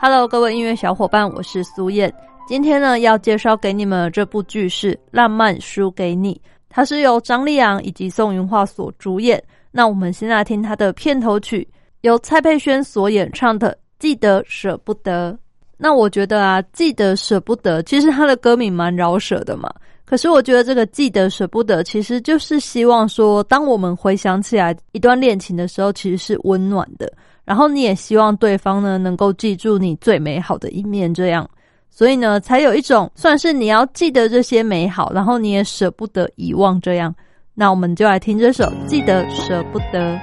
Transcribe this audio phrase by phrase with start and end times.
[0.00, 2.12] Hello，各位音乐小伙伴，我是苏燕。
[2.46, 6.34] 今天呢，要介绍给你们这部剧是《浪漫输给你》，
[6.68, 9.42] 它是由张立昂以及宋云桦所主演。
[9.72, 11.66] 那我们先来听它的片头曲，
[12.02, 15.32] 由蔡佩轩所演唱的《记得舍不得》。
[15.76, 19.68] 那我觉得啊，《记得舍不得》其实它的歌名蛮饶舌的嘛。
[20.04, 27.12] 可是我觉得这个“记得舍不得”，其实就是希望说，当我们回想起来一段恋情的时候，其实是温暖的。
[27.48, 31.48] 然后你也希望对方呢能够记住你最美好的一面，这样，
[31.88, 37.14] 所以呢才有一种算是你要记得这些美好，然后你也舍不得遗忘这样。
[37.54, 40.14] 那我们就来听这首《记得舍不得》。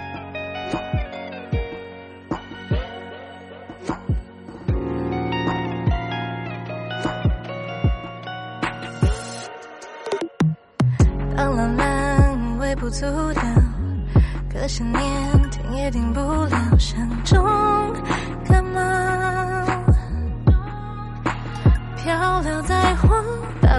[11.35, 13.03] 当浪漫微不足
[13.33, 13.41] 道。
[14.53, 15.01] 可想念，
[15.73, 17.44] 也定不了，山中
[18.47, 18.81] 干嘛？
[21.97, 23.23] 漂流在荒
[23.61, 23.69] 岛，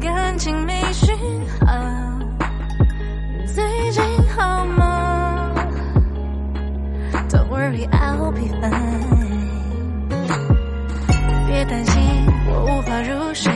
[0.00, 1.16] 感情没讯
[1.60, 1.66] 号。
[3.46, 4.02] 最近
[4.36, 5.52] 好吗
[7.28, 9.28] ？Don't worry, I'll be fine。
[11.46, 12.02] 别担心，
[12.46, 13.52] 我无法入睡。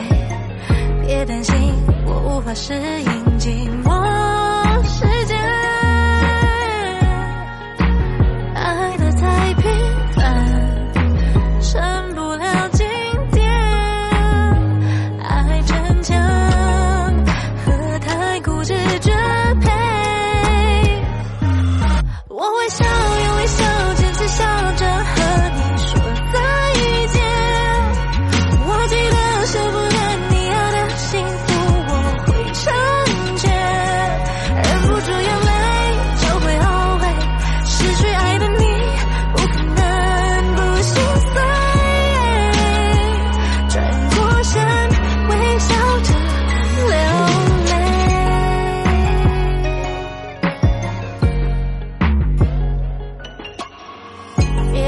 [1.05, 1.73] 别担心，
[2.05, 3.12] 我无法适应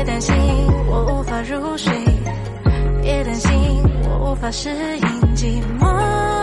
[0.06, 0.36] 担心
[0.88, 1.92] 我无法入睡。
[3.02, 3.52] 别担心
[4.10, 6.35] 我无法适应寂寞。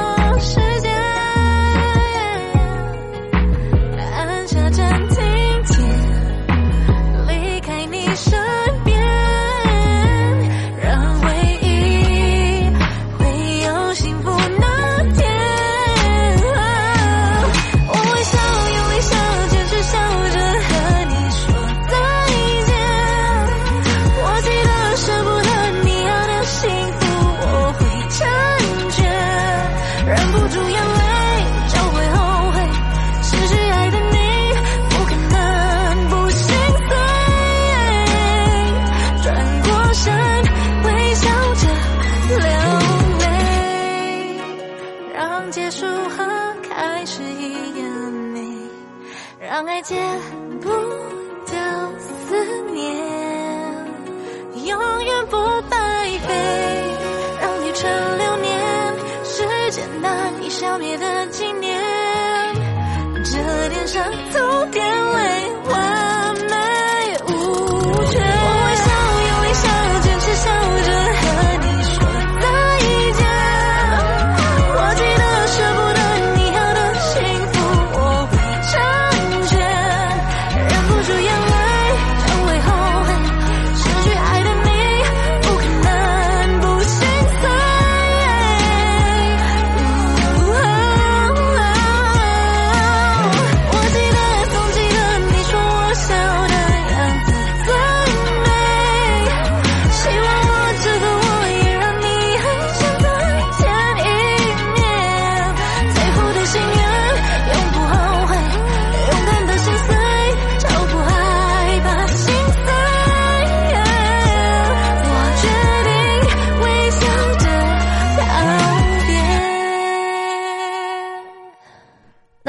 [30.15, 31.00] 忍不住眼泪
[31.69, 32.19] 就会后
[32.50, 32.61] 悔
[33.23, 34.19] 失去爱的你
[34.91, 35.37] 不可能
[36.11, 36.45] 不心
[36.77, 36.91] 碎
[39.23, 39.27] 转
[39.62, 40.05] 过身
[40.84, 41.62] 微笑着
[42.28, 42.47] 流
[43.21, 43.25] 泪
[45.15, 48.39] 让结束和开始一样美
[49.41, 49.97] 让爱戒
[50.61, 50.69] 不
[51.47, 51.56] 掉
[51.99, 53.12] 思念。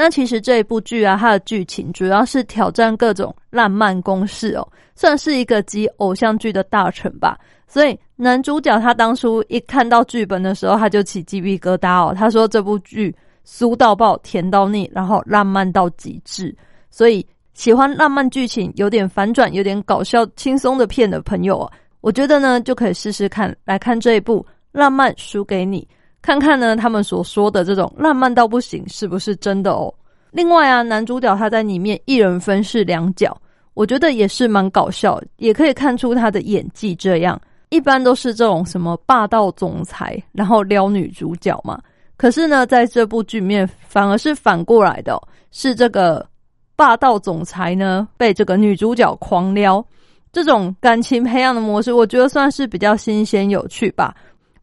[0.04, 7.38] 那其实这一部剧啊，它的剧情主要是挑战各种浪漫公式哦，算是一个集偶像剧的大成吧。
[7.66, 12.14] 所以男主角他当初一看到剧本的时候，他就起鸡皮疙瘩哦。
[12.14, 13.16] 他说这部剧
[13.46, 16.54] 酥到爆，甜到腻，然后浪漫到极致。
[16.90, 21.72] 所以喜欢浪漫剧情、有点反转、有点搞笑、轻松的片的朋友啊，
[22.02, 25.80] 我觉得呢就可以试试看来看这一部《浪漫输给你》。
[26.24, 29.92] 看看呢，他们所说的这种浪漫到不行是不是真的哦？
[30.30, 33.36] 另外啊，男主角他在里面一人分饰两角，
[33.74, 36.94] 我觉得也是蛮搞笑，也可以看出他的演技。
[36.94, 37.38] 这样
[37.68, 41.78] 一般都是这种什么霸道总裁，然后撩女主角嘛。
[42.16, 46.26] 可是呢，在这部剧面反而是反过来的，是这个
[46.74, 49.84] 霸道总裁呢被这个女主角狂撩，
[50.32, 54.14] 这种感情培养的模式，我觉得算是比较新鲜有趣吧。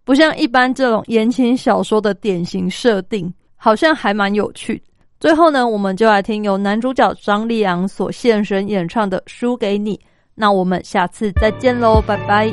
[0.03, 4.81] 不像一般这种言情小说的典型设定，好像还蛮有趣。
[5.19, 9.95] 最后呢，我们就来听由男主角张立昂所现身演唱的《输给你》。
[10.33, 12.51] 那我们下次再见喽，拜拜。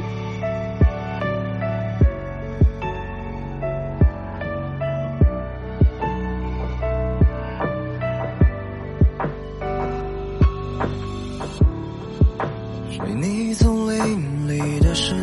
[12.90, 15.16] 水泥丛林里的身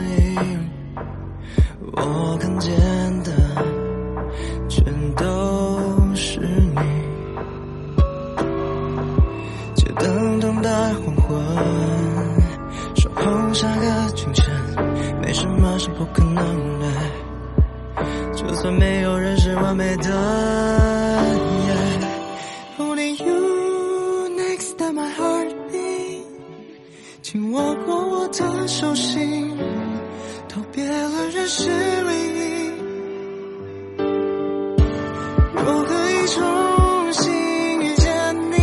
[15.77, 16.85] 是不可能的，
[18.33, 20.09] 就算没有人是完美的。
[22.77, 26.23] Only you next to my heartbeat，
[27.21, 29.57] 紧握过我的手心。
[30.47, 32.71] 都别了，人是唯一。
[35.55, 37.33] 若可以重新
[37.81, 38.55] 遇见你，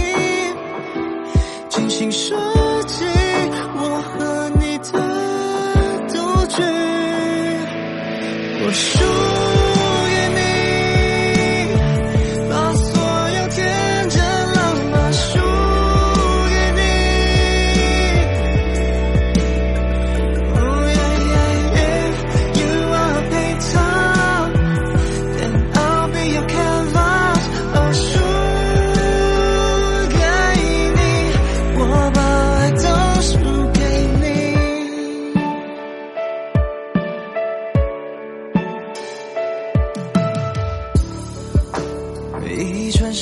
[1.69, 2.35] 精心设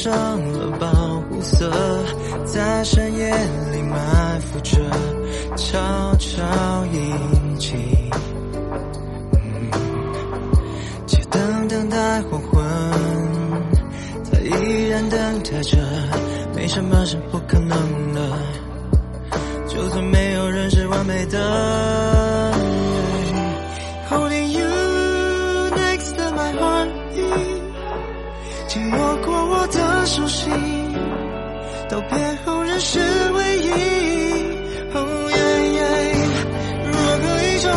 [0.02, 0.10] 上
[0.52, 0.88] 了保
[1.28, 1.70] 护色，
[2.46, 3.28] 在深夜
[3.70, 4.80] 里埋伏着，
[5.56, 5.78] 悄
[6.16, 6.40] 悄
[6.86, 6.98] 隐
[7.58, 7.68] 匿。
[11.04, 12.62] 街灯等待黄昏，
[14.24, 15.76] 它依然等待着，
[16.56, 17.68] 没什么是不可能
[18.14, 18.19] 的。
[31.90, 33.00] 道别后仍是
[33.32, 33.68] 唯一。
[36.84, 37.68] 若可以重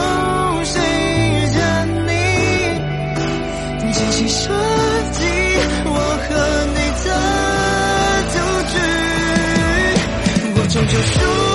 [0.65, 1.57] 新遇见
[2.05, 2.11] 你，
[3.91, 4.53] 精心设
[5.13, 5.19] 计
[5.85, 5.91] 我
[6.21, 6.29] 和
[6.75, 7.09] 你的
[8.29, 8.37] 结
[8.71, 8.77] 局，
[10.55, 11.52] 我终究输。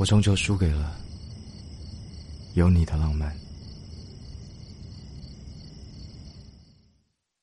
[0.00, 0.96] 我终究输给了
[2.54, 3.49] 有你的浪漫。